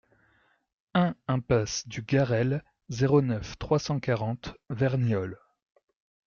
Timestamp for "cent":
3.77-3.99